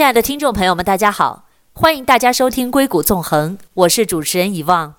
[0.00, 1.44] 亲爱的听众朋友们，大家好，
[1.74, 4.94] 欢迎大家收听《硅谷纵横》，我是主持人遗忘，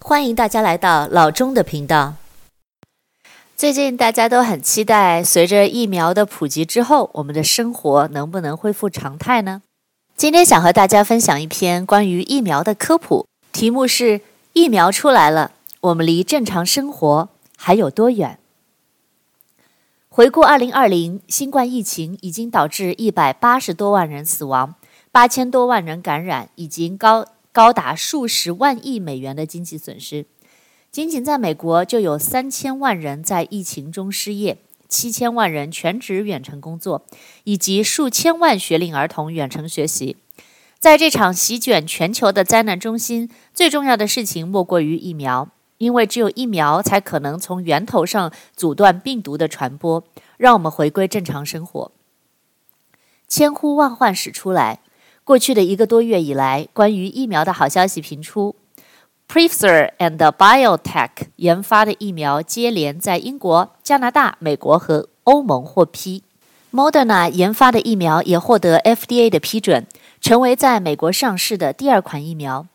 [0.00, 2.14] 欢迎大家来到老钟的频道。
[3.56, 9.62] 最近大家都很期待，随着疫苗的普及之后，我们的生活能不能恢复常态呢？
[10.16, 14.22] 今天想和大家分享一篇关于疫苗的科普，题目是
[14.54, 15.52] “疫苗出来了，
[15.82, 18.40] 我们离正常生活还有多远？”
[20.16, 24.74] 回顾二零二零，新冠疫情已经导致一百八十多万人死亡，
[25.12, 30.24] 八千多万人感染，已经高高达数十万亿美元的经济损失。
[30.90, 34.56] 仅仅在美国，就有三千万人在疫情中失业，
[34.88, 37.04] 七千万人全职远程工作，
[37.44, 40.16] 以及数千万学龄儿童远程学习。
[40.78, 45.50] 在这场席卷全球的灾难中心，最重要的事情莫过于疫苗。
[45.78, 50.02] 因为只有疫苗才可能从源头上阻断病毒的传播，
[50.36, 51.90] 让我们回归正常生活。
[53.28, 54.80] 千呼万唤始出来，
[55.24, 58.54] 过去的一个多月以来，关于疫苗的好消息频出。
[59.28, 66.22] Pfizer and Biotech 研发的疫苗接连在英国、加拿大、美国和欧盟获批。
[66.72, 69.86] Moderna 研发的疫苗也获得 FDA 的批准，
[70.20, 72.66] 成为在美国上市的第二款疫苗。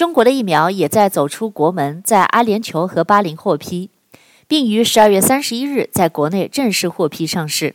[0.00, 3.90] 中国的疫苗也在走出国门，在阿联酋和巴林获批，
[4.48, 7.74] 并于十二月三十一日在国内正式获批上市。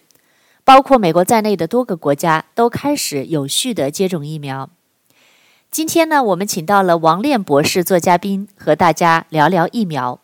[0.64, 4.72] 包括美国在内的多个国家都开始有序地接种疫苗。
[5.70, 10.20] 今天呢，我们请到了王链博士做嘉宾，和大家聊聊疫苗。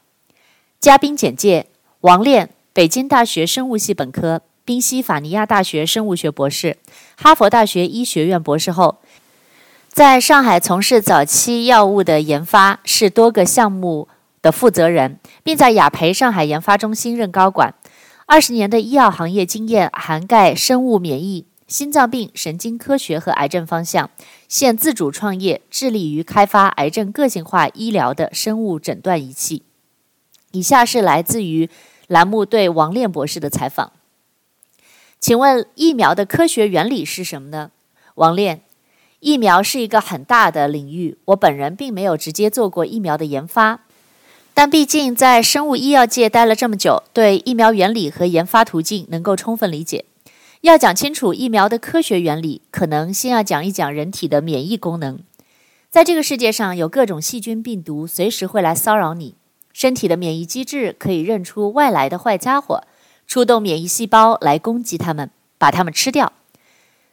[0.79, 1.67] 嘉宾简介：
[1.99, 6.77] 王链，北京大学生物系本科，宾夕法尼亚大学生物学博士，
[7.15, 8.97] 哈佛大学医学院博士后。
[9.91, 14.07] 在上海从事早期药物的研发，是多个项目
[14.41, 17.75] 的负责人，并在雅培上海研发中心任高管。
[18.25, 24.09] 二十年的医药行业经验涵盖生物免疫、心脏病、神经科学和癌症方向。
[24.47, 29.63] 现自主创业，致力于开发癌症个性化医疗的生物诊断仪器。
[30.51, 31.69] 以下是来自于
[32.07, 33.91] 栏目对王炼博士的采访。
[35.19, 37.71] 请问疫苗的科学原理是什么呢？
[38.15, 38.61] 王炼。
[39.21, 43.81] 疫苗是一个很大的领域，我本人并没有直接做过疫苗的研发，
[44.55, 50.05] 但毕竟在生物医药界待了这么久，对疫苗原理和研发途径能够充分理解。
[50.61, 55.19] 要讲清楚疫苗的科学原理，可能先要讲一讲人体的免疫功能。
[55.91, 59.35] 在这个世界上，有各种细菌、病毒随时会来骚扰你，
[59.71, 62.81] 身体的免疫机制可以认出外来的坏家伙，
[63.27, 66.33] 出动免疫细胞来攻击它们，把它们吃掉。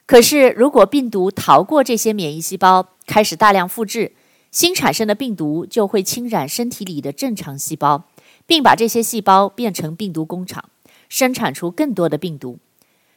[0.08, 4.12] 可是，如果病毒逃过这些免疫细胞，开始大量复制，
[4.50, 8.04] 新产生的病毒就会侵染身体里的正常细胞，
[8.46, 10.70] 并把这些细胞变成病毒工厂，
[11.10, 12.58] 生产出更多的病毒。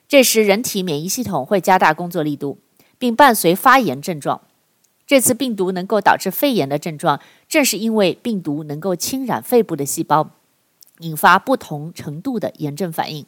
[0.10, 2.58] 这时，人体免疫系统会加大工作力度，
[3.00, 4.42] 并伴随发炎症状。
[5.08, 10.32] 这次病毒能够导致肺炎的症状，正是因为病毒能够侵染肺部的细胞，
[11.00, 13.26] 引发不同程度的炎症反应。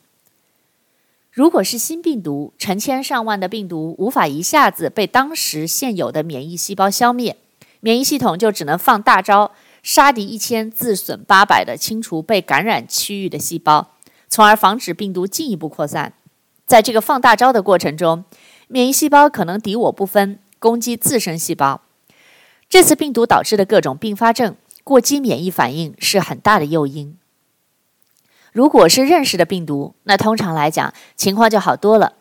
[1.34, 7.36] 如果是新病毒，成千上万的病毒无法一下子被当时现有的免疫细胞消灭，
[7.80, 9.52] 免疫系统就只能放大招，
[9.82, 13.94] 杀敌一千，自损八百的清除被感染区域的细胞，
[14.30, 16.14] 从而防止病毒进一步扩散。
[16.68, 18.24] 在这个放大招的过程中，
[18.68, 21.82] 免疫细胞可能敌我不分，攻击自身细胞。
[22.70, 27.18] 这次病毒导致的各种并发症，过激免疫反应是很大的诱因。
[28.54, 32.14] 如果是认识的病毒，那通常来讲情况就好多了。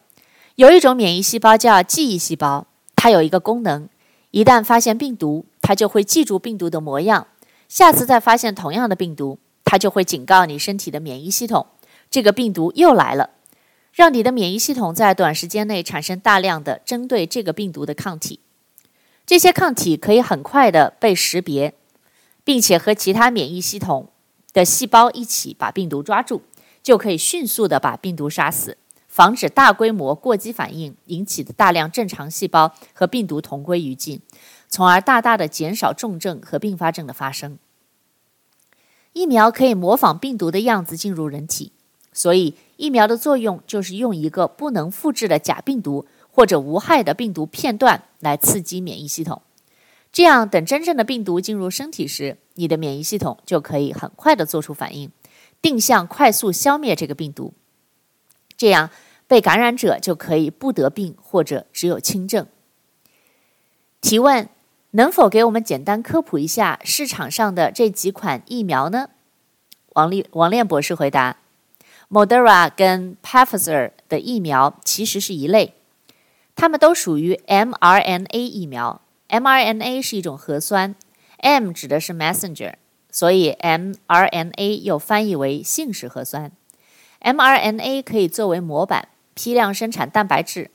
[0.55, 2.67] 有一种免疫细胞叫记忆细胞，
[2.97, 3.87] 它有一个功能，
[4.31, 7.27] 一旦发现病毒，它就会记住病毒的模样。
[7.69, 11.67] 下次再发现同样的病毒，它就会警告你身体的免疫系统，
[12.11, 13.29] 这个病毒又来了，
[13.93, 18.41] 让你的免疫系统在短时间内产生大量的针对这个病毒的抗体。
[19.27, 21.75] 这些抗体可以很快地被识别，
[22.43, 24.09] 并且和其他免疫系统
[24.53, 26.43] 的细胞一起把病毒抓住，
[26.83, 28.77] 就可以迅速地把病毒杀死，
[29.09, 34.21] 防止大规模过激反应引起的大量正常细胞和病毒同归于尽，
[34.69, 37.59] 从而大大地减少重症和并发症的发生。
[39.13, 41.73] 疫苗可以模仿病毒的样子进入人体，
[42.13, 49.43] 所以疫苗的作用就是用一个不能复制的假病毒或者无害的病毒片段来刺激免疫系统。
[50.13, 55.11] 这样，等真正的病毒进入身体时，你的免疫系统就可以很快的做出反应，
[55.63, 57.55] 定向快速消灭这个病毒。
[58.57, 58.91] 这样，
[59.27, 62.47] 被感染者就可以不得病或者只有轻症。
[64.03, 64.49] 提问：
[64.91, 69.09] 能否给我们简单科普一下市场上的这几款疫苗呢？
[69.95, 71.39] 王丽王链博士回答
[72.11, 75.75] ：Moderna 跟 Pfizer 的疫苗其实是一类。
[76.55, 79.02] 它们都属于 mRNA 疫苗。
[79.33, 80.95] mRNA 是一种核酸
[81.39, 82.75] ，M 指的是 messenger，
[83.11, 86.53] 所以 mRNA 又翻译为信使核酸。
[87.23, 90.71] mRNA 可以作为模板，批量生产蛋白质。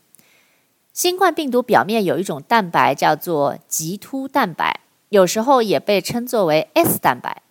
[0.92, 7.44] 新冠病毒表面有一种蛋白叫做棘突蛋白，有时候也被称作为 S 蛋白。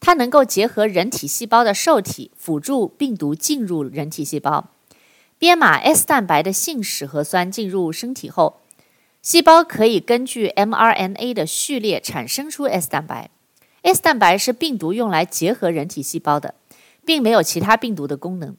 [0.00, 4.70] 它能够结合人体细胞的受体，辅助病毒进入人体细胞。
[5.38, 8.61] 编码 S 蛋白的信使核酸进入身体后，
[9.22, 13.30] 细胞可以根据 mRNA 的序列产生出 S 蛋白。
[13.82, 16.56] S 蛋白是病毒用来结合人体细胞的，
[17.04, 18.56] 并没有其他病毒的功能，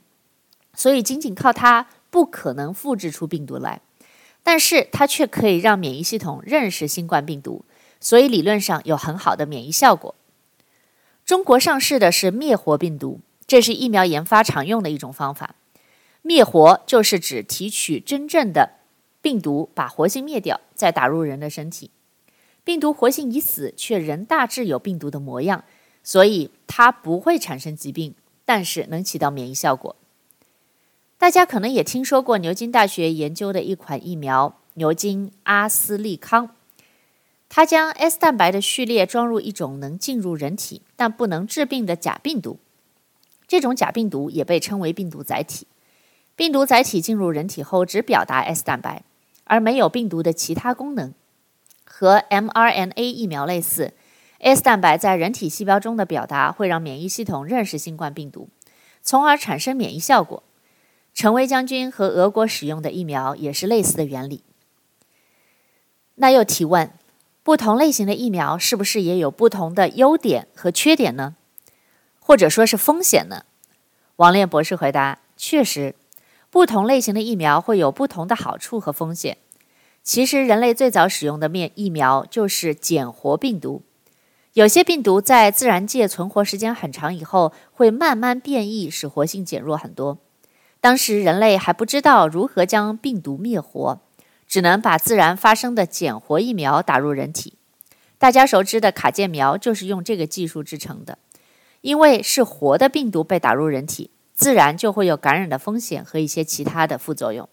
[0.74, 3.82] 所以仅仅靠它不可能复制出病毒来。
[4.42, 7.66] 但是它却可以让免疫系统认识新冠病毒，
[8.00, 10.16] 所以理论上有很好的免疫效果。
[11.26, 15.56] 中国上市的是灭活病毒，这是疫苗研发常用的一种方法。
[16.22, 18.80] 灭活就是指提取真正的
[19.24, 21.90] 病毒，把活性灭掉，再打入人的身体。
[22.66, 25.64] 病毒活性已死，却仍大致有病毒的模样，
[26.04, 29.96] 所以它不会产生疾病，但是能起到免疫效果。
[31.18, 36.54] 大家可能也听说过牛津大学研究的一款疫苗——牛津阿斯利康。
[37.48, 42.60] 它将 S 蛋白的序列装入一种能进入人体但不能治病的假病毒，
[43.48, 45.68] 这种假病毒也被称为病毒载体。
[46.36, 49.04] 病毒载体进入人体后只表达 S 蛋白，
[49.46, 51.14] 而没有病毒的其他功能。
[51.84, 53.94] 和 mRNA 疫苗类似
[54.40, 58.50] ，S 蛋白在人体细胞中的表达会让免疫系统认识新冠病毒，
[59.02, 60.44] 从而产生免疫效果。
[61.14, 64.44] 陈薇将军和俄国使用的疫苗也是类似的原理。
[66.16, 66.92] 那又提问。
[67.46, 71.36] 不同类型的疫苗是不是也有不同的优点和缺点呢？
[72.22, 73.44] 或者说是风险呢？
[74.16, 75.94] 王炼博士回答：确实，
[76.54, 79.40] 不同类型的疫苗会有不同的好处和风险。
[80.04, 83.82] 其实，人类最早使用的面疫苗就是减活病毒。
[84.54, 90.20] 有些病毒在自然界存活时间很长以后，会慢慢变异，使活性减弱很多。
[90.80, 94.00] 当时人类还不知道如何将病毒灭活。
[94.46, 97.58] 只能把自然发生的减活疫苗打入人体，
[98.20, 101.18] 大家熟知的卡介苗就是用这个技术制成的。
[101.82, 104.12] 因为是活的病毒被打入人体，
[104.44, 107.48] 自然就会有感染的风险和一些其他的副作用。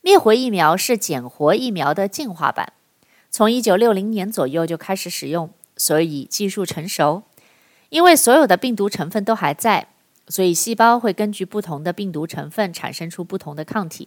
[0.00, 2.72] 灭活疫苗是减活疫苗的进化版，
[3.32, 7.24] 从一九六零年左右就开始使用，所以技术成熟。
[7.88, 9.88] 因为所有的病毒成分都还在，
[10.28, 14.06] 所以细胞会根据不同的病毒成分产生出不同的抗体。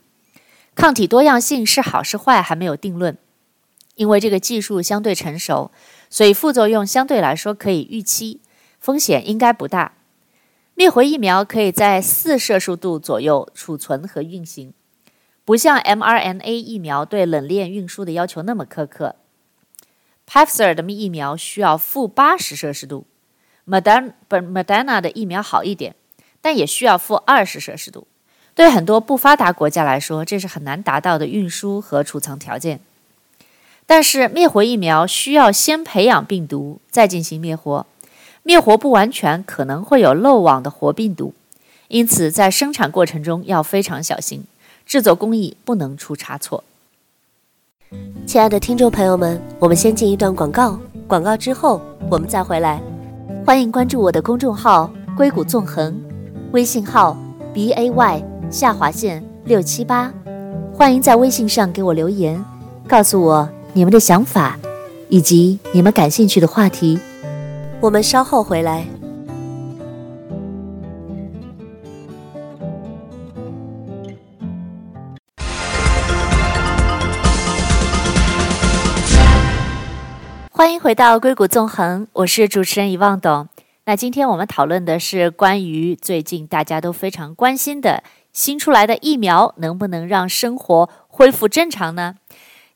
[0.74, 3.18] 抗体多样性是好是坏还没有定论，
[3.96, 5.72] 因为这个技术相对成熟，
[6.10, 8.40] 所以副作用相对来说可以预期，
[8.80, 9.96] 风险应该不大。
[10.82, 14.74] 灭活疫苗可以在四摄氏度左右储存和运行，
[15.46, 19.16] 不像 mRNA 疫苗对冷链运输的要求那么苛刻。
[20.28, 23.06] Pfizer 的疫苗需要负八十摄氏度
[23.68, 25.94] ，Moderna 不 Moderna 的疫苗好一点，
[26.42, 28.08] 但也需要负二十摄氏度。
[28.56, 32.80] 对很多不发达国家来说，这是很难达到的运输和储藏条件。
[33.86, 37.86] 但是灭活疫苗需要先培养病毒，再进行灭活。
[38.44, 41.34] 灭活不完全，可能会有漏网的活病毒，
[41.90, 44.44] 因此在生产过程中要非常小心，
[44.86, 46.64] 制作工艺不能出差错。
[48.26, 52.82] 亲爱的听众朋友们，我们先进一段广告，广告之后我们再回来。
[53.46, 56.00] 欢迎关注我的公众号“硅谷纵横”，
[56.54, 57.18] 微信号
[57.54, 58.24] b a y。
[58.50, 60.14] 下划线六七八，
[60.74, 62.44] 欢迎在微信上给我留言，
[62.86, 64.60] 告诉我你们的想法，
[65.08, 67.00] 以及你们感兴趣的话题。
[67.82, 68.86] 我们稍后回来。
[80.52, 83.50] 欢迎回到硅谷纵横，我是主持人遗忘董。
[83.86, 88.04] 那今天我们讨论的是关于最近大家都非常关心的。
[88.32, 92.16] 新出来的疫苗能不能让生活恢复正常呢？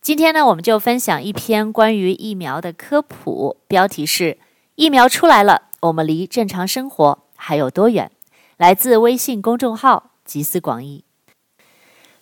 [0.01, 4.39] 今天呢，我们就分享一篇关于疫苗的科普，标题是
[4.75, 8.11] “疫苗出来了，我们离正常生活还有多远？”
[8.57, 11.03] 来自微信公众号“集思广益”。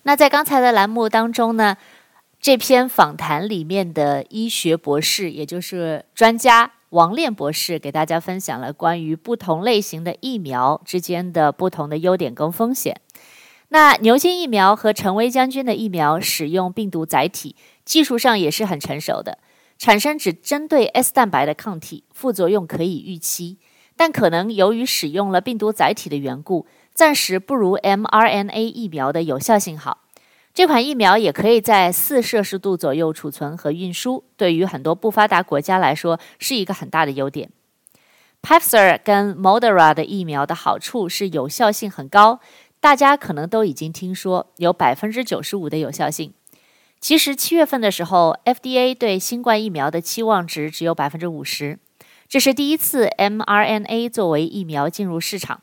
[0.04, 1.78] 那在刚才的栏目当中呢，
[2.40, 13.00] 这篇访谈里面的医学博士，也就是专家王炼博士，给大家分享了关于不同类型的疫苗之间的不同的优点跟风险。
[13.70, 17.56] 那牛津疫苗和陈薇将军的疫苗使用病毒载体，
[17.86, 19.40] 技术上也是很成熟的，
[19.84, 23.58] 产生只针对 S 蛋白的抗体，副作用可以预期，
[23.98, 30.06] 但可能由于使用了病毒载体的缘故，暂时不如 mRNA 疫苗的有效性好。
[30.54, 37.50] 这款疫苗也可以在四摄氏度左右储存和运输，对于很多不发达国家来说是一个很大的优点。
[38.42, 42.40] Pfizer 跟 Moderna 的疫苗的好处是有效性很高，
[42.80, 46.34] 大家可能都已经听说有百分之九十五的有效性。
[47.04, 51.78] 其实七月份的时候，FDA 对新冠疫苗的期望值只有百分之五十，
[52.30, 55.60] 这是第一次 mRNA 作为疫苗进入市场，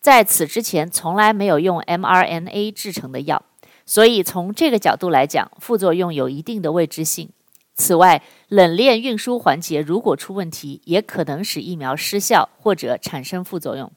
[0.00, 3.44] 在此之前从来没有用 mRNA 制成的药。
[3.86, 7.30] 所以从这个角度来讲，副作用有一定的未知性。
[7.76, 13.92] 此外，冷链运输环节如果出问题，也可能使疫苗失效或者产生副作用。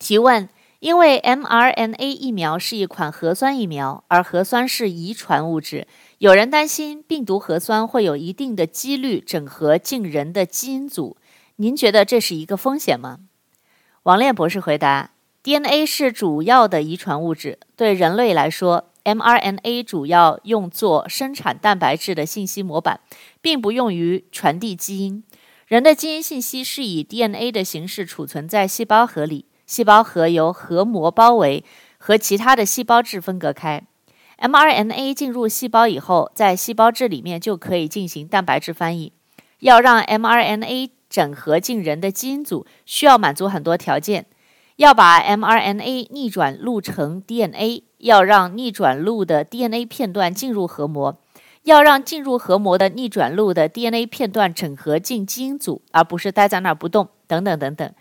[0.00, 0.48] 提问：
[0.84, 5.86] 因为 mRNA 疫苗是一款核酸疫苗，而核酸是遗传物质，
[6.18, 11.16] 有人担心病毒核酸会有一定的几率整合进人的基因组。
[11.56, 13.20] 您觉得这是一个风险吗？
[14.02, 15.12] 王炼博士回答。
[15.42, 23.00] DNA 是主要的遗传物质，对人类来说，mRNA 主要用作生产蛋白质的信息模板，
[23.40, 25.24] 并不用于传递基因。
[25.66, 31.64] 人的基因信息是以 DNA 的形式储存在细胞核里，细胞核由核膜包围，
[31.98, 33.82] 和其他的细胞质分隔开。
[34.38, 39.12] mRNA 进入细胞以后，在细胞质里面就可以进行蛋白质翻译。
[39.60, 44.26] 要让 mRNA 整合进人的基因组，需要满足很多条件。
[44.76, 51.16] 要把 mRNA 逆转录成 DNA，要让逆转录的 DNA 片段进入核膜，
[51.62, 57.94] 要让进入核膜的逆转录的 DNA 片段整合进基因组，而不是待在那儿不动，等等等等。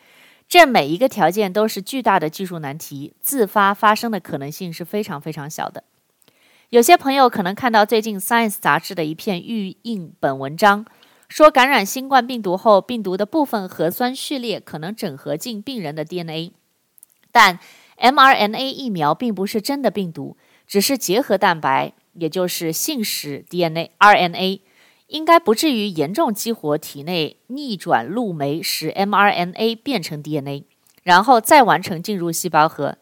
[0.48, 5.84] 这每一个条件都是巨大的技术难题，自发发生的可能性是非常非常小的。
[6.70, 10.86] 有些朋友可能看到最近 Science 杂志的一篇预印本文章，
[11.28, 16.52] 说感染新冠病毒后，病毒的部分核酸序列可能整合进病人的 DNA。
[17.32, 17.60] 但
[17.98, 24.62] mRNA 疫苗并不是真的病毒，只是结合蛋白，也就是信使 DNA RNA，
[25.14, 30.64] 应该不至于严重激活体内逆转录酶，使 mRNA 变成 DNA，
[31.04, 32.98] 然后再完成进入细胞核，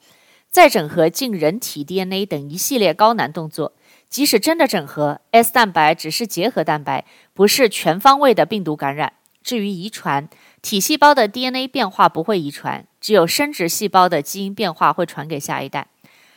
[0.50, 3.72] 再整合进人体 DNA 等一系列高难动作。
[4.10, 9.14] 即使真的整合，S 蛋白只是结合蛋白，不是全方位的病毒感染。
[9.42, 10.28] 至于遗传，
[10.62, 15.88] 体细胞的 DNA 变化不会遗传，只有生殖细胞的基因变化会传给下一代。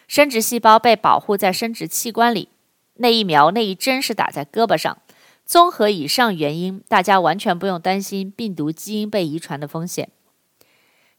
[0.06, 2.50] 生殖细胞被保护在生殖器官里，
[2.98, 4.98] 那一苗那一针是打在胳膊上。
[5.44, 10.08] 综合以上原因，大家完全不用担心病毒基因被遗传的风险。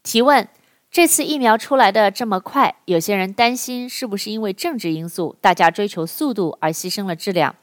[0.02, 0.48] 提问：
[0.90, 7.56] 这次疫苗出来的这么快，有些人担心是不是因为政治因素，大家追求速度而牺牲了质量？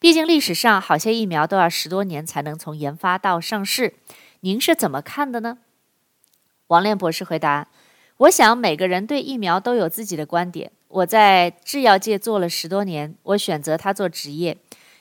[0.00, 3.94] 毕竟历史上好些疫苗都要十多年才能从研发到上市。
[4.40, 5.58] 您是怎么看的呢？
[6.68, 7.68] 王炼博士回答
[8.18, 10.70] ：“我想每个人对疫苗都有自己的观点。
[10.88, 14.56] 我在制药界做了十多年，我选择它做职业，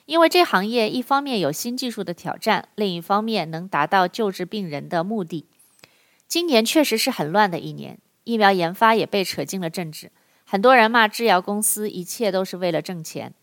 [0.08, 5.46] 因为这行业一方面有新技术的挑战，另一方面能达到救治病人的目的。
[6.28, 10.12] 今年确实是很乱的一年，疫苗研发也被扯进了政治，
[10.44, 13.36] 很多人骂制药公司一切都是为了挣钱，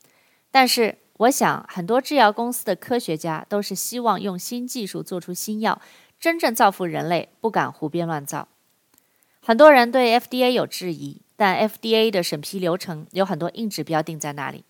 [0.51, 5.81] 但是。”我想，很多制药公司的科学家都是希望用新技术做出新药，
[6.19, 8.49] 真正造福人类，不敢胡编乱造。
[9.41, 14.65] 很多人对 FDA 有质疑，但 FDA 的审批流程有很多硬指标定在那里，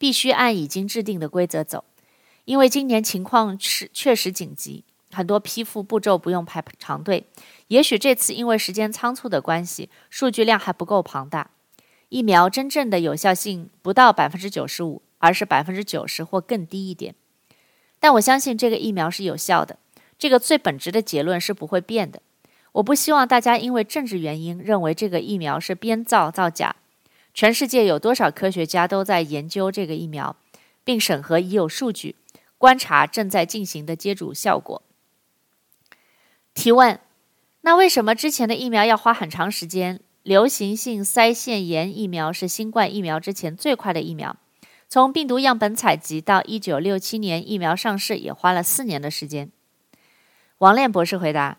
[0.00, 1.84] 必须按已经制定的规则走。
[2.44, 7.26] 因为今年情况是确实紧急，很多批复步骤不用排长队。
[7.68, 11.50] 也许这次因为时间仓促的关系，数据量还不够庞大，
[12.08, 15.02] 疫苗真正的有效性不到百分之九十五。
[15.22, 17.14] 而是百分之九十或更低一点，
[17.98, 19.78] 但我相信这个疫苗是有效的。
[20.18, 22.22] 这个最本质的结论是不会变的。
[22.72, 26.74] 我不希望大家因为政治原因认为这个疫苗是编造造假。
[27.32, 30.36] 全世界有多少科学家都在研究这个疫苗，
[30.84, 32.16] 并审核已有数据，
[32.58, 34.82] 观察正在进行的接种效果。
[36.52, 37.00] 提问：
[37.62, 40.00] 那为什么之前的疫苗要花很长时间？
[40.22, 44.36] 流行性腮腺炎疫苗是新冠疫苗之前最快的疫苗。
[44.86, 49.50] 从病毒样本采集到一九六七年疫苗上市，也花了四年的时间。
[50.58, 51.58] 王炼博士回答：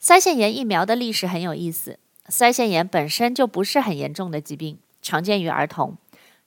[0.00, 1.98] 腮腺炎疫苗的历史很有意思。
[2.28, 5.96] 腮腺炎本身就不是很严重的疾病，常见于儿童，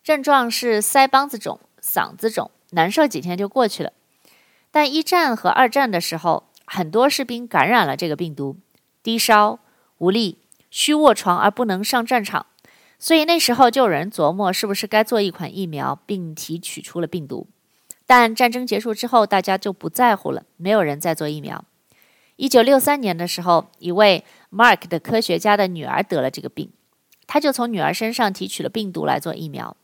[0.03, 3.93] 症状是腮帮子肿、嗓子肿，难受几天就过去了。
[4.71, 8.57] 但一战和二战的时候，很多士兵感染了这个病毒，
[9.01, 9.59] 低烧、
[9.98, 10.38] 无力、
[10.69, 12.45] 需卧床而不能上战场。
[13.00, 17.48] 所以那时候就有人琢磨，是不是该做一款疫苗，并提取出了病毒。
[18.05, 21.63] 但战争结束之后，大家就不在乎了，没有人再做疫苗。
[22.39, 26.72] 一九六三年的时候，一位 Mark 的科学家的女儿得了这个病，
[27.27, 29.75] 他就从女儿身上提取了病毒来做疫苗。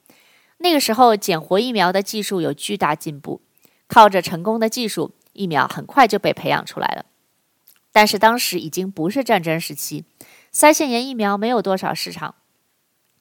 [0.59, 3.41] 那个时候，捡活疫苗的技术有巨大进步，
[3.89, 7.03] 靠着成功的技术，疫苗很快就被培养出来了。
[7.91, 10.05] 但是当时已经不是战争时期，
[10.53, 12.35] 腮腺炎疫苗没有多少市场。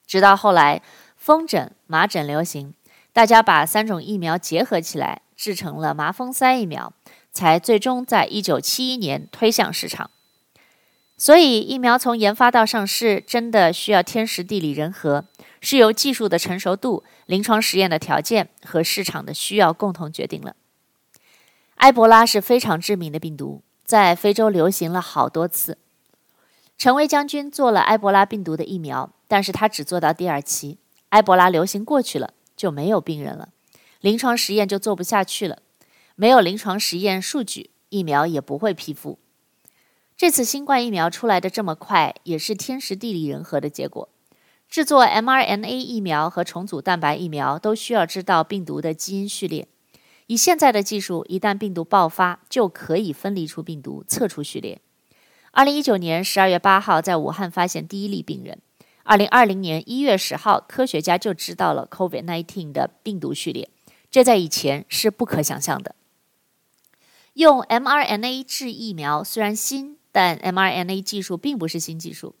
[0.07, 0.81] 直到后来，
[1.17, 2.73] 风疹、麻疹流行，
[3.11, 6.93] 大家把三种疫苗结合起来，制成了麻风腮疫苗，
[7.35, 10.09] 才最终在一九七一年推向市场。
[11.17, 15.25] 所以，疫苗从研发到上市，真的需要天时地利人和，
[15.59, 20.55] 是由技术的成熟度、临床实验的条件和市场的需要共同决定了。
[21.75, 25.77] 埃博拉是非常致命的病毒，在非洲流行了好多次。
[26.77, 30.77] 陈薇将军做了埃博拉病毒的疫苗，但是他只做到第二期，
[31.09, 33.49] 埃博拉流行过去了，就没有病人了，
[34.01, 35.59] 临床实验就做不下去了，
[36.15, 39.19] 没有临床实验数据，疫苗也不会批复。
[40.15, 44.07] 这次新冠疫苗出来的这么快，也是天时地利人和的结果。
[44.69, 49.67] 制作 mRNA 疫苗和重组蛋白疫苗都需要知道病毒的基因序列。
[50.27, 54.81] 以现在的技术，一旦病毒爆发，就可以分离出病毒，测出序列。
[55.51, 58.59] 二零一九年十二月八号，在武汉发现第一例病人。
[59.03, 63.69] 二零二零年一月十号，科学家就知道了 COVID-19 的病毒序列，
[64.09, 65.93] 这在以前是不可想象的。
[67.35, 72.33] 用 mRNA 制疫苗虽然新，但 mRNA 技术并不是新技术。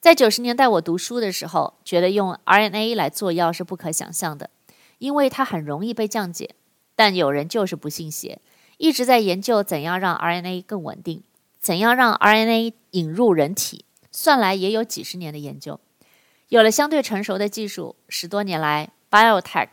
[0.00, 4.50] 在九十年代我读书的时候，觉得用 RNA 来做药是不可想象的，
[4.98, 6.50] 因为它很容易被降解。
[6.94, 8.42] 但有人就是不信邪，
[8.76, 11.22] 一直在研究怎样让 RNA 更稳定，
[11.58, 13.86] 怎样让 RNA 引入人体。
[14.12, 15.80] 算来也有几十年的研究，
[16.48, 19.68] 有了相对成熟的技术，十多年来，BioTech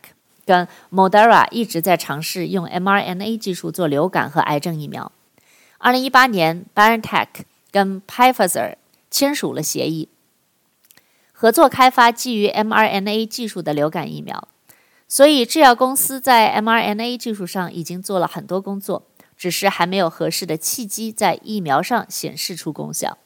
[0.46, 5.12] 跟 Moderna 一直在尝试用 mRNA 技术做流感和癌症疫苗。
[5.78, 7.26] 二零一八年，BioNTech
[7.70, 8.76] 跟 Pfizer
[9.10, 10.08] 签署了协议，
[11.32, 14.48] 合作开发基于 mRNA 技术的流感疫苗。
[15.08, 19.02] 所以，制药公司在 mRNA 技术上已经做了很多工作，
[19.36, 23.18] 只是还没有合适的契机在疫苗上显示出功效。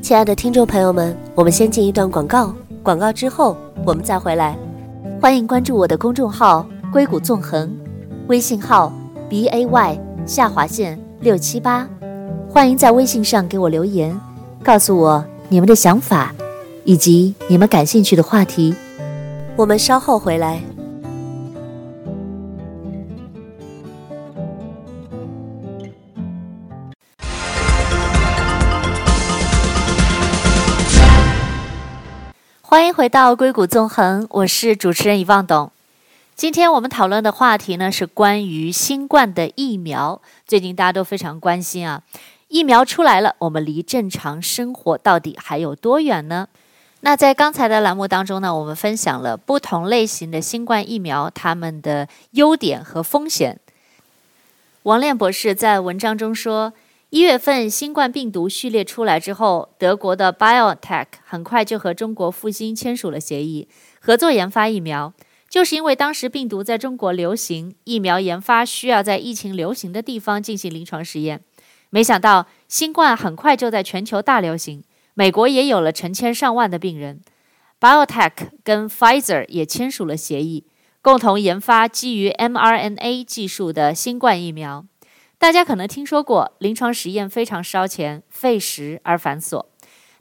[0.00, 4.56] 亲爱的听众朋友们，我们先进一段广告，广告之后我们再回来。
[5.26, 7.76] 欢迎关注我的公众号“硅谷纵横”，
[8.30, 8.92] 微信号
[9.28, 11.84] b a y 下划线六七八。
[12.48, 14.16] 欢迎在微信上给我留言，
[14.62, 16.32] 告诉我你们的想法
[16.84, 18.72] 以及你们感兴趣的话题。
[19.56, 20.62] 我们稍后回来。
[32.96, 35.70] 回到硅谷纵横，我是主持人遗忘董。
[36.34, 40.22] 今天我们讨论的话题呢，是关于新冠的疫苗。
[40.46, 42.02] 最近大家都非常关心啊，
[42.48, 46.48] 疫苗出来了，我们离正常生活到底还有多远呢？
[47.00, 53.60] 那在刚才的栏目当中呢，我们分享了不同类型的新冠疫苗，它们的优点和风险。
[54.84, 56.72] 王炼博士在文章中说，
[57.16, 63.68] 一月份新冠病毒序列出来之后，德国的 BioNTech 很快就和中国复星签署了协议，
[64.02, 65.14] 合作研发疫苗。
[65.48, 71.42] 就是因为当时病毒在中国流行，疫苗研发需要在疫情流行的地方进行临床实验，
[71.88, 74.84] 没想到新冠很快就在全球大流行。
[75.14, 77.22] 美国也有了成千上万的病人
[77.80, 80.66] ，BioTech 跟 Pfizer 也签署了协议，
[81.00, 84.84] 共同研发基于 mRNA 技术的新冠疫苗。
[85.38, 89.66] 大家可能听说过，临床实验非常烧钱、费时而繁琐。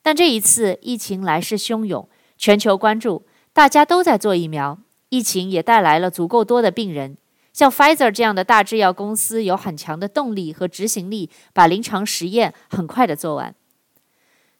[0.02, 4.78] 但这一次疫情来势汹涌，全球关注，大家都在做疫苗，
[5.10, 7.18] 疫情也带来了足够多的病人。
[7.54, 13.56] 像 Pfizer 这样的大制药公司有很强的动力和执行力，把临床实验很快的做完。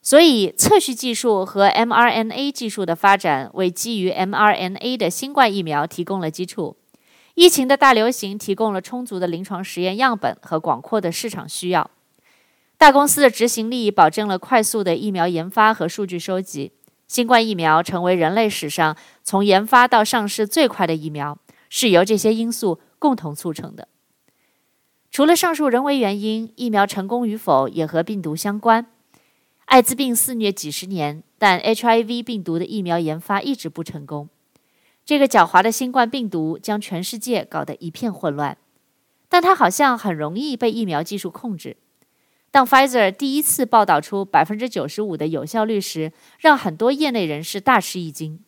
[0.00, 6.76] 所以，测序技术和 mRNA 技术的发展，为基于 mRNA 的新冠疫苗提供了基础。
[7.36, 11.90] 疫情的大流行提供了充足的临床实验样本和广阔的市场需要。
[12.78, 16.72] 大公司的执行力保证了快速的疫苗研发和数据收集。
[17.06, 21.36] 新冠疫苗成为人类史上从研发到上市最快的疫苗，
[21.68, 23.86] 是由这些因素共同促成的。
[25.10, 28.86] 除了上述人为原因，疫苗成功与否也和病毒相关。
[29.66, 34.30] 艾滋病肆虐几十年，但 HIV 病毒的疫苗研发一直不成功。
[35.06, 38.58] 这个狡猾的新冠病毒将全世界搞得一片混乱，
[39.28, 41.76] 但它好像很容易被疫苗技术控制。
[42.50, 48.40] 当 Pfizer 第一次报道出百分之九十五的有效率时，让很多业内人士大吃一惊。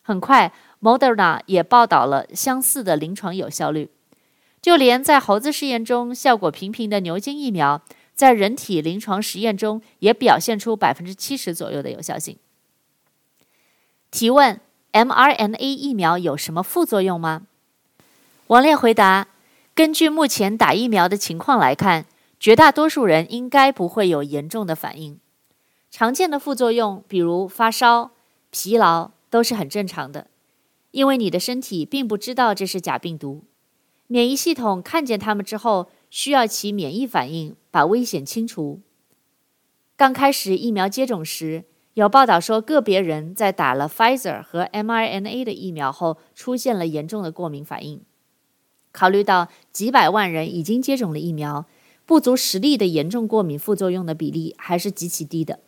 [0.00, 3.90] 很快，Moderna 也报道了相似的临床有效率，
[4.62, 7.82] 就连在猴子试验中效果平平的牛津疫苗。
[8.14, 12.36] 在人体临床实验中，也表现出百分之七十左右的有效性。
[14.10, 14.60] 提问
[14.92, 17.42] ：mRNA 疫苗有什么副作用吗？
[18.48, 19.28] 王烈回答：
[19.74, 22.06] 根据目前打疫苗的情况来看，
[22.38, 25.18] 绝大多数人应该不会有严重的反应。
[25.90, 28.10] 常见的副作用，比如发烧、
[28.50, 30.26] 疲劳，都是很正常的，
[30.90, 33.42] 因为你的身体并不知道这是假病毒。
[34.06, 38.80] 免疫系统看见它们之后，需要起免疫反应，把危险清除。
[39.96, 48.00] 刚开始疫苗接种时，有报道说个别人在打了 Pfizer 和 mRNA 的疫苗后，出现了严重的过敏反应。
[48.92, 51.66] 考虑到几百万人已经接种了疫苗，
[52.06, 55.60] 不足十例的严重过敏副作用的比例还是极其低的。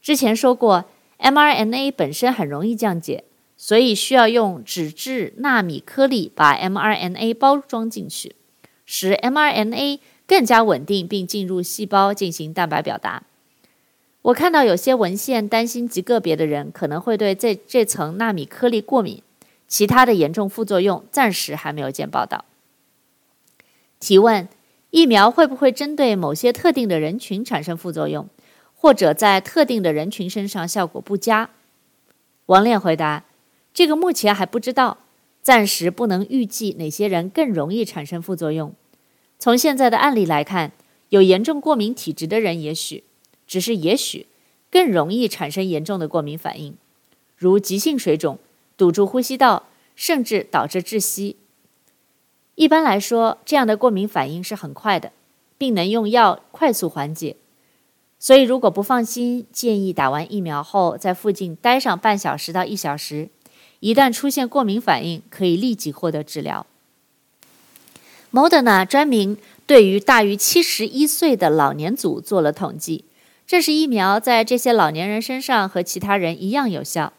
[0.00, 0.84] 之前说过
[1.18, 3.24] ，mRNA 本身很容易降解。
[3.60, 8.36] 所以需要用脂质纳米颗粒把 mRNA 包装进去，
[8.86, 9.98] 使 mRNA
[10.28, 13.24] 更加稳定，并进入细胞进行蛋白表达。
[14.22, 19.22] 我看到有些文献担心极个别的人可能会对这这层纳米颗粒过敏，
[19.66, 22.44] 其他的严重副作用暂时还没有见报道。
[24.00, 24.48] 提问：
[24.90, 28.28] 疫苗会不会针对某些特定的人群产生副作用，
[28.74, 31.50] 或者在特定的人群身上效果不佳？
[32.46, 33.24] 王炼回答。
[33.72, 34.98] 这个目前还不知道，
[35.40, 38.74] 暂时不能预计哪些人更容易产生副作用。
[39.38, 40.72] 从现在的案例来看，
[41.10, 43.04] 有严重过敏体质的人也许，
[43.48, 44.26] 只是也许，
[44.70, 46.76] 更容易产生严重的过敏反应，
[47.36, 48.38] 如急性水肿、
[48.76, 49.64] 堵住呼吸道，
[49.96, 51.34] 甚至导致窒息。
[52.54, 55.12] 一般来说，这样的过敏反应是很快的，
[55.56, 57.36] 并能用药快速缓解。
[58.20, 63.28] 所以，如果不放心，建议打完疫苗后在附近待上半小时到一小时。
[63.78, 66.66] 一旦出现过敏反应，可以立即获得治疗。
[68.32, 73.04] Moderna 专门对于大于七十一岁的老年组做了统计，
[73.48, 77.14] 这是疫苗在这些老年人身上和其他人一样有效。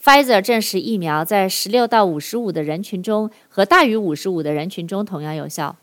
[0.00, 5.74] Pfizer 证实疫苗在十六到五十五的人群中和大于五十五的人群中同样有效，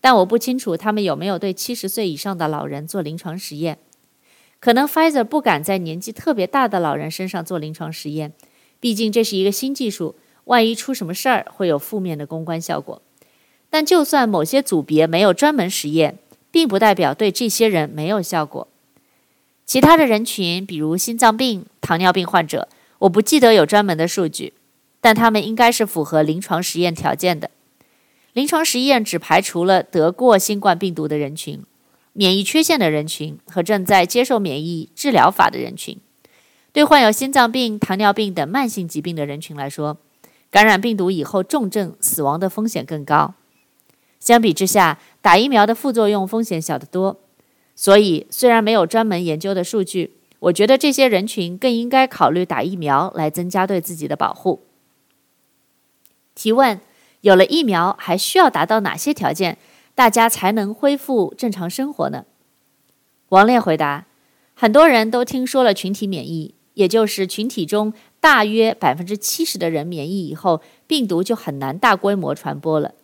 [0.00, 3.78] 但我不清楚他们有没有对七十岁以上的老人做临床实验。
[4.58, 8.32] 可能 Pfizer 不敢在年纪特别大的老人身上做临床实验。
[8.80, 10.16] 毕竟这是一个新技术，
[10.46, 13.00] 万一出什么事儿，会有负面的公关效果。
[13.70, 16.18] 但就算某些组别没有专门实验，
[16.50, 18.66] 并不代表对这些人没有效果。
[19.70, 22.66] 其他的人群，比如心脏病、糖尿病患者，
[22.98, 24.52] 我不记得有专门的数据，
[25.00, 27.52] 但他们应该是符合临床实验条件的。
[28.32, 31.62] 临床实验只排除了得过新冠病毒的人群、
[32.12, 35.96] 免疫缺陷的人群和正在接受免疫治疗法的人群。
[36.72, 39.98] 对患有心脏病、糖尿病等慢性疾病的人群来说，
[40.50, 43.34] 感染病毒以后重症死亡的风险更高。
[44.18, 47.20] 相比之下，打疫苗的副作用风险小得多。
[47.80, 54.60] 所以，虽然没有专门研究的数据，我觉得这些人群更应该考虑打疫苗来增加对自己的保护。
[56.34, 56.78] 提问：
[57.22, 59.56] 有了疫苗，还需要达到哪些条件，
[59.94, 62.26] 大家才能恢复正常生活呢？
[63.30, 64.04] 王烈回答：
[64.52, 66.54] 很多人都听说了群体免疫。
[66.74, 72.94] 也就是群体中大约百分之七十的人免疫以后，病毒就很难大规模传播了。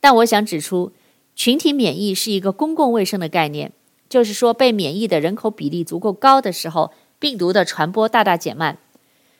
[0.00, 0.92] 但我想指出，
[1.34, 3.72] 群体免疫是一个公共卫生的概念，
[4.08, 8.78] 就是说被免疫的人口比例足够高的时候，病毒的传播大大减慢。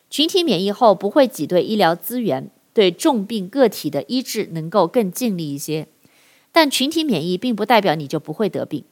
[0.09, 5.87] 群体免疫后不会挤兑医疗资源，对重病个体的医治能够更尽力一些。
[6.51, 8.83] 但群体免疫并不代表你就不会得病。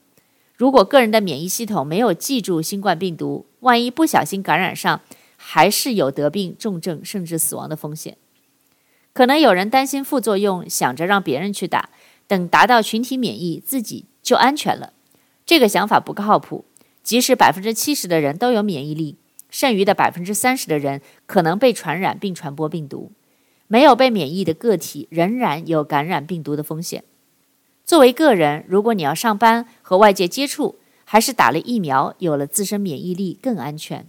[0.54, 5.00] 如果个人的免疫系统没有记住新冠病毒，万一不小心感染上，
[5.36, 8.16] 还是有得病、重症甚至死亡的风险。
[9.12, 11.90] 可能有人担心副作用，想着让别人去打，
[12.26, 14.92] 等达到群体免疫，自己就安全了。
[15.48, 16.66] 这个想法不靠谱。
[17.02, 19.16] 即使百分之七十的人都有免疫力，
[19.48, 23.12] 剩余的百分之三十的人可能被传染并传播病毒。
[23.66, 27.02] 没有被免疫的个体仍然有感染病毒的风险。
[27.86, 34.06] 作为个人，如果你要上班和外界接触，还是打了疫苗，有了自身免疫力更安全。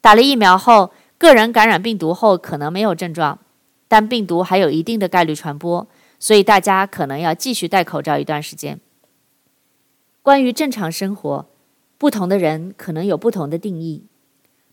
[0.00, 3.38] 打了疫苗后，个人感染病毒后可能没有症状，
[3.86, 5.86] 但病毒还有一定的概率传播，
[6.18, 8.80] 所以大家可能要继续戴口罩一段时间。
[10.22, 11.46] 关于正常生活，
[11.98, 14.04] 不同的人可能有不同的定义。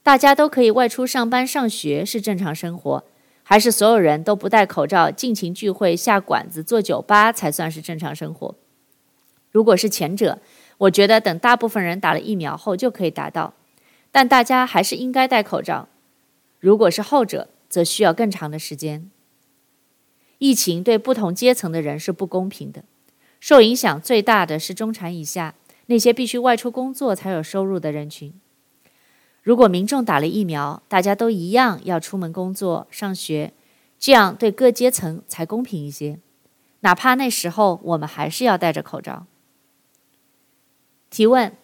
[0.03, 3.03] 大家都可以外出上班、上学是正常生活。
[3.41, 8.53] 还是所有人都不戴口罩，尽情聚会、下馆子、做酒吧才算是正常生活？
[9.49, 10.37] 如果是前者，
[10.77, 13.55] 我觉得等大部分人打了疫苗后就可以达到，
[14.11, 15.87] 但大家还是应该戴口罩。
[16.59, 19.09] 如果是后者，则需要更长的时间。
[20.37, 22.83] 疫情对不同阶层的人是不公平的，
[23.39, 25.55] 受影响最大的是中产以下，
[25.87, 28.33] 那些必须外出工作才有收入的人群。
[29.41, 33.53] 如果民众打了疫苗，大家都一样要出门工作、上学，
[33.97, 36.19] 这样对各阶层才公平一些。
[36.81, 39.25] 哪怕那时候我们还是要戴着口罩。
[41.09, 41.55] 提问：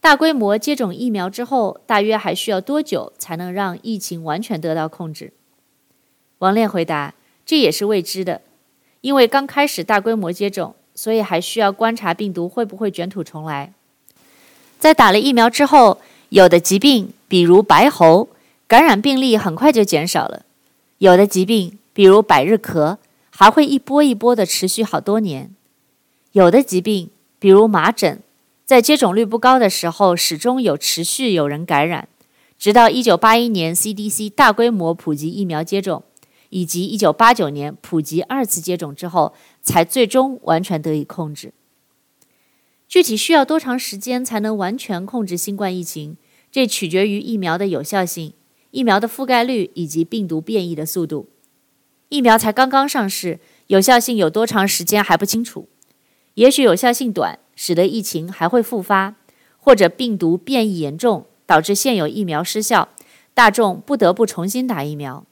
[0.00, 5.32] 大规模接种疫苗之后，大约还需要多久才能让疫情完全得到控制？
[6.38, 7.14] 王炼回答：
[7.44, 8.42] 这也是未知的，
[9.00, 13.72] 因为刚开始大规模接种，所以还需要观察病毒会不会卷土重来。
[14.78, 15.98] 在打了疫苗之后，
[16.30, 18.28] 有的疾病，比如白喉，
[18.66, 20.42] 感染病例很快就减少了；
[20.98, 22.96] 有的疾病，比如百日咳，
[23.30, 25.50] 还会一波一波的持续好多年；
[26.32, 28.20] 有的疾病，比如麻疹，
[28.64, 32.08] 在接种率不高的时候，始终有持续有人感染，
[32.58, 36.02] 直到一九八一年 CDC 大规模普及疫苗接种，
[36.52, 41.54] 以及一九八九年普及二次接种之后，才最终完全得以控制。
[42.86, 46.18] 具体需要多长时间才能完全控制新冠疫情？
[46.50, 48.34] 这取决于疫苗的有效性、
[48.70, 51.30] 疫苗的覆盖率以及病毒变异的速度。
[52.10, 55.70] 疫苗才刚刚上市，有效性有多长时间还不清楚。
[56.34, 59.16] 也许有效性短，使得疫情还会复发，
[59.56, 62.90] 或者病毒变异严重，导致现有疫苗失效，
[63.32, 65.24] 大众不得不重新打疫苗。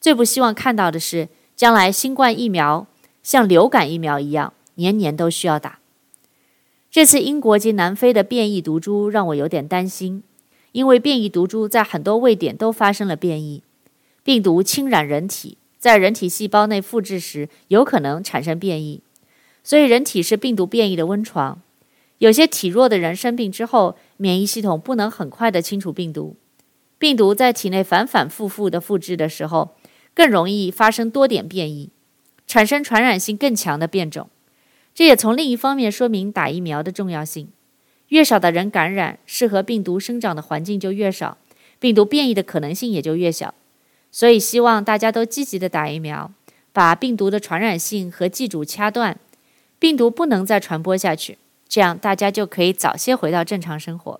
[0.00, 2.86] 最不希望看到的是，将来新冠疫苗
[3.22, 5.78] 像流感疫苗一样，年年都需要打。
[6.90, 10.22] 这次英国及南非的变异毒株让我有点担心，
[10.72, 13.62] 因为变异毒株在很多位点都发生了变异，
[14.22, 19.02] 病毒侵染人体，在人体细胞内复制时有可能产生变异，
[19.62, 21.60] 所以人体是病毒变异的温床。
[22.18, 26.34] 有些体弱的人生病之后，免疫系统不能很快地清除病毒，
[26.98, 29.74] 病毒在体内反反复复地复制的时候，
[30.16, 31.90] 更容易发生多点变异，
[32.46, 34.30] 产生传染性更强的变种。
[34.94, 37.50] 这也从另一方面说明打疫苗的重要性。
[38.08, 41.36] 越少的人感染，适合病毒生长的环境就越少，
[41.78, 43.52] 病毒变异的可能性也就越小。
[44.10, 46.32] 所以，希望大家都积极的打疫苗，
[46.72, 49.20] 把病毒的传染性和寄主掐断，
[49.78, 51.36] 病毒不能再传播下去，
[51.68, 54.18] 这样大家就可以早些回到正常生活。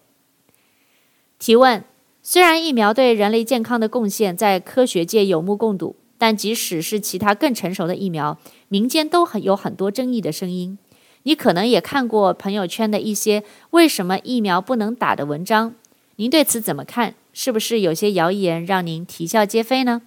[1.38, 1.82] 提问：
[2.28, 5.94] 虽然疫苗对人类健康的贡献在科学界有目共睹。
[6.18, 8.36] 但即使是其他更成熟的疫苗，
[8.66, 10.76] 民间都很有很多争议的声音。
[11.22, 15.76] 你可能也看过朋友圈的一些为什么疫苗不能打的文章，
[16.16, 17.14] 您对此怎么看？
[17.32, 20.02] 是不是有些谣言让您啼笑皆非呢？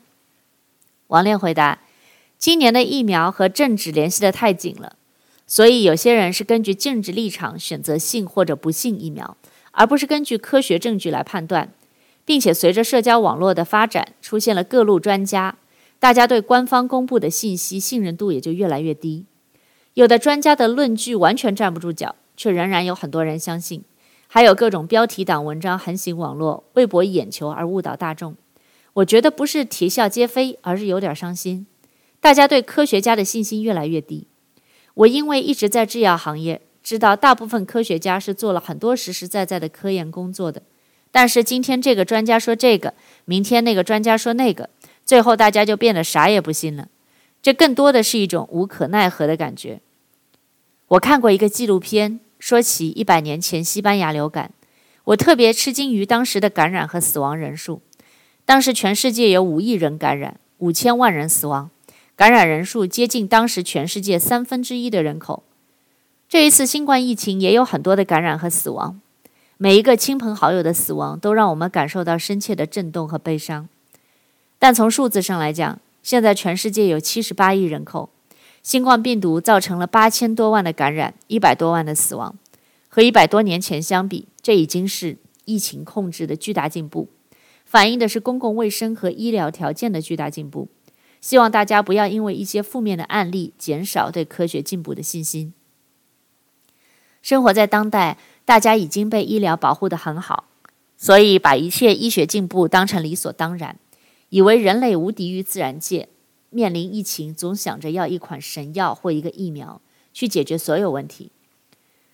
[1.08, 1.80] 王炼回答：
[2.38, 4.98] 今年的疫苗和政治联系得太紧了，
[5.48, 9.38] 所以有些人是根据政治立场选择信或者不信疫苗，
[9.72, 11.72] 而不是根据科学证据来判断，
[12.30, 15.58] 并且随着社交网络的发展，出现了各路专家。
[15.98, 19.26] 大家对官方公布的信息信任度也就越来越低，
[19.96, 23.84] 有的专家的论据完全站不住脚，却仍然有很多人相信，
[24.28, 28.36] 还有各种标题党文章横行网络，为博眼球而误导大众。
[28.94, 31.66] 我觉得不是啼笑皆非，而是有点伤心。
[32.20, 34.28] 大家对科学家的信心越来越低。
[34.94, 40.62] 我因为一直在制药行业，知道大部分科学家是做了很多实实在在的科研工作的，
[41.12, 42.94] 但是今天这个专家说这个，
[43.26, 44.70] 明天那个专家说那个。
[45.06, 46.88] 最后，大家就变得啥也不信了，
[47.42, 49.82] 这更多的是一种无可奈何的感觉。
[50.90, 54.52] 我看过一个纪录片，说起一百年前西班牙流感，
[55.06, 57.82] 我特别吃惊于当时的感染和死亡人数。
[58.46, 61.72] 当时全世界有五亿人感染，五千万人死亡，
[62.16, 65.42] 感染人数接近当时全世界三分之一的人口。
[66.28, 69.02] 这一次新冠疫情也有很多的感染和死亡，
[69.62, 73.68] 每一个亲朋好友的死亡都让我们感受到深切的震动和悲伤。
[74.58, 78.10] 但从数字上来讲，现在全世界有七十八亿人口，
[78.64, 82.38] 新冠病毒造成了八千多万的感染，一百多万的死亡。
[82.88, 87.10] 和一百多年前相比，这已经是疫情控制的巨大进步，
[87.66, 90.70] 反映的是公共卫生和医疗条件的巨大进步。
[91.20, 95.54] 希望大家不要因为一些负面的案例减少对科学进步的信心。
[97.22, 98.18] 生活在当代，
[98.50, 100.46] 大家已经被医疗保护得很好，
[100.98, 103.78] 所以把一切医学进步当成理所当然。
[104.30, 106.10] 以为人类无敌于自然界，
[106.50, 109.80] 面临疫情总想着要一款神药或一个疫苗
[110.12, 111.32] 去解决所有问题。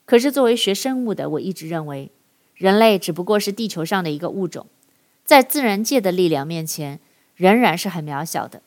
[0.03, 2.11] 可是作为学生物的，我一直认为，
[2.53, 4.67] 人类只不过是地球上的一个物种，
[5.23, 6.99] 在自然界的力量面前，
[7.37, 8.61] 仍然是很渺小的。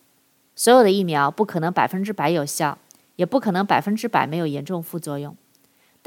[0.57, 2.79] 所有的疫苗不可能百分之百有效，
[3.17, 5.37] 也不可能百分之百没有严重副作用。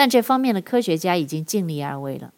[0.02, 2.34] 但这方面的科学家已经尽力而为了。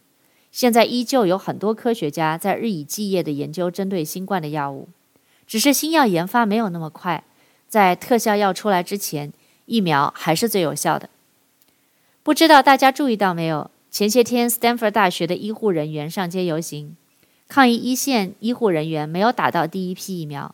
[0.52, 4.90] 现在依旧有很多科学家在日以继夜地研究针对新冠的药物，
[5.48, 7.24] 只是新药研发没有那么快，
[7.70, 9.32] 在特效药出来之前，
[9.66, 11.10] 疫苗还是最有效的。
[12.22, 13.72] 不知道大家注意到没有？
[13.90, 16.98] 前些天，斯坦福大学的医护人员上街游行，
[17.48, 20.54] 抗议一线医护人员没有打到第一批疫苗。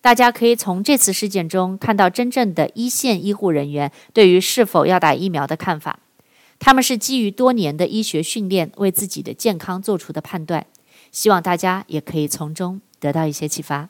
[0.00, 6.00] 大家可以从这次事件中看到真正的一线医护人员对于是否要打疫苗的看法。
[6.60, 10.66] 他们是基于多年的医学训练，为自己的健康做出的判断。
[11.10, 13.88] 希望大家也可以从中得到一些启发。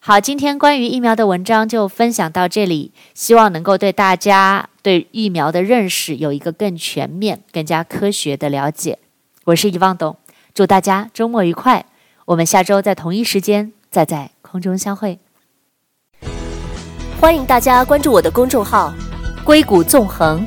[0.00, 8.98] 好，今天关于疫苗的文章就分享到这里，希望能够对大家对疫苗的认识有一个更全面、更加科学的了解。
[9.44, 10.16] 我是遗忘董，
[10.52, 11.86] 祝大家周末愉快。
[12.26, 15.20] 我们下周在同一时间再在空中相会。
[17.20, 18.92] 欢迎大家关注我的公众号
[19.44, 20.46] “硅谷纵横”，